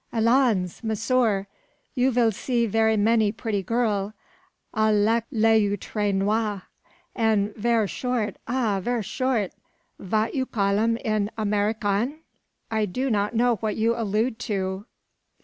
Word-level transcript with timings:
Allons! 0.11 0.83
monsieur, 0.83 1.45
you 1.93 2.09
vill 2.09 2.31
see 2.31 2.65
ver 2.65 2.97
many 2.97 3.31
pretty 3.31 3.61
girl, 3.61 4.15
avec 4.73 5.25
les 5.31 5.61
yeux 5.61 5.77
tres 5.77 6.11
noir, 6.15 6.63
and 7.13 7.53
ver 7.55 7.85
short 7.85 8.37
ah! 8.47 8.79
ver 8.81 9.03
short 9.03 9.51
vat 9.99 10.33
you 10.33 10.47
call 10.47 10.79
em 10.79 10.97
in 10.97 11.29
Americaine?" 11.37 12.17
"I 12.71 12.87
do 12.87 13.11
not 13.11 13.35
know 13.35 13.57
what 13.57 13.75
you 13.75 13.93
allude 13.95 14.39
to." 14.39 14.87